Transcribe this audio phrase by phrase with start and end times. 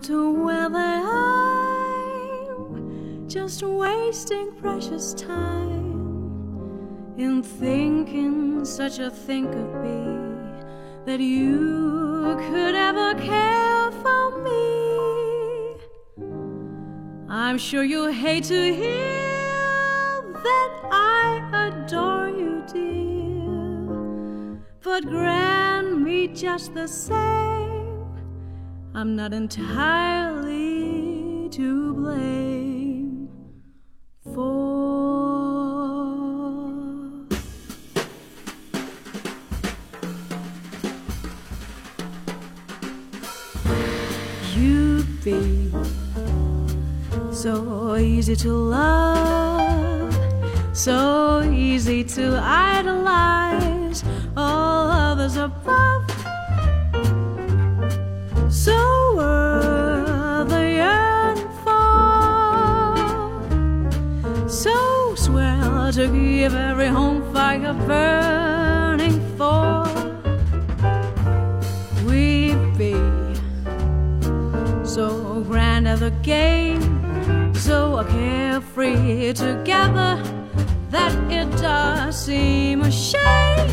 [0.00, 2.48] well that I'm
[3.28, 5.92] just wasting precious time
[7.18, 10.00] in thinking such a thing could be
[11.04, 15.76] that you could ever care for me.
[17.28, 26.72] I'm sure you hate to hear that I adore you, dear, but grant me just
[26.72, 27.71] the same.
[28.94, 30.68] I'm not entirely
[31.48, 33.30] to blame
[34.34, 34.92] for.
[44.54, 45.72] You'd be
[47.32, 50.14] so easy to love,
[50.74, 54.04] so easy to idolize
[54.36, 55.91] all others above.
[64.52, 69.84] So swell to give every home fire burning for.
[72.04, 72.92] We'd be
[74.84, 80.22] so grand at the game, so carefree together
[80.90, 83.72] that it does seem a shame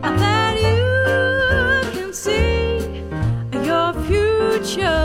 [0.00, 3.02] that you can see
[3.66, 5.03] your future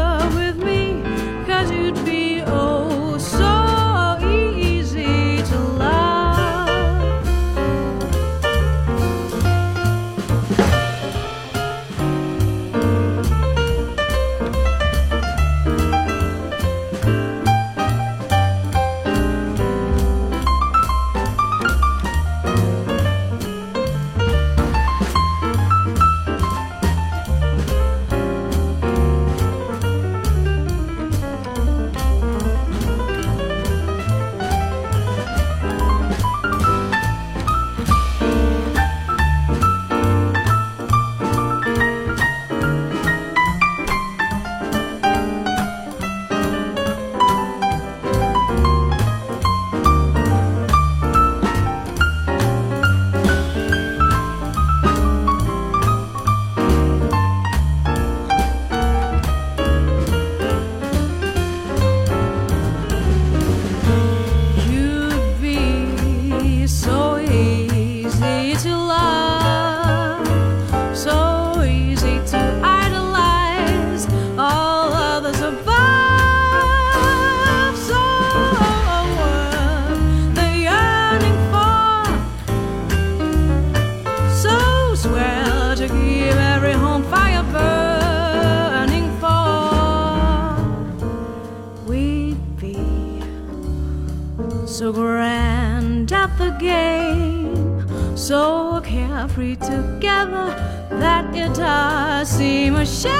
[94.79, 97.85] so grand at the game,
[98.15, 100.55] so carefree together
[100.89, 103.11] that it does seem a shame.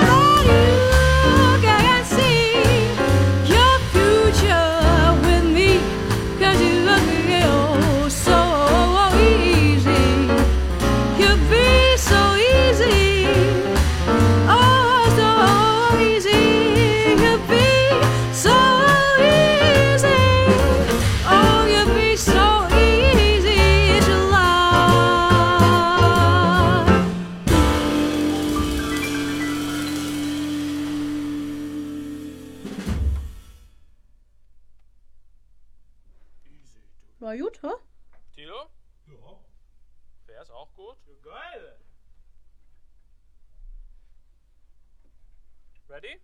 [0.00, 0.99] That you
[37.30, 37.68] War gut, hä?
[38.34, 38.70] Tilo,
[39.06, 39.38] Ja.
[40.26, 40.96] Vers auch gut.
[41.22, 41.78] Geil.
[45.88, 46.20] Ready?